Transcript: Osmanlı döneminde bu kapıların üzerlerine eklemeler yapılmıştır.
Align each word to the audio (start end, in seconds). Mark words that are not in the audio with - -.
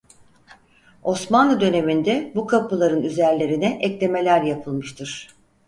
Osmanlı 1.03 1.59
döneminde 1.61 2.31
bu 2.35 2.47
kapıların 2.47 3.03
üzerlerine 3.03 3.79
eklemeler 3.81 4.41
yapılmıştır. 4.41 5.29